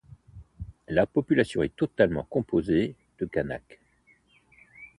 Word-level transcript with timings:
La 0.87 1.05
population 1.05 1.61
est 1.61 1.75
totalement 1.75 2.23
composée 2.23 2.95
de 3.19 3.27
Kanak. 3.27 3.79